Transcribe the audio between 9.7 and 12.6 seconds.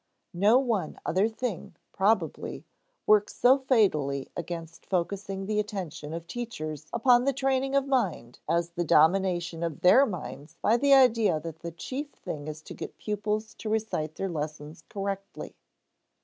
their minds by the idea that the chief thing